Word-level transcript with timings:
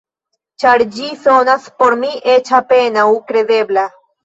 Ĉar 0.63 0.83
ĝi 0.95 1.09
sonas 1.25 1.67
por 1.83 1.97
mi 2.05 2.11
eĉ 2.35 2.51
apenaŭ 2.63 3.07
kredebla. 3.31 3.89